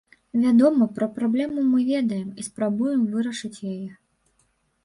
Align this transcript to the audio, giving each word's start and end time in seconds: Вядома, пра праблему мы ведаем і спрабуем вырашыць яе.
Вядома, 0.43 0.87
пра 0.95 1.07
праблему 1.17 1.65
мы 1.73 1.83
ведаем 1.91 2.25
і 2.31 2.41
спрабуем 2.49 3.01
вырашыць 3.13 3.55
яе. 3.75 3.89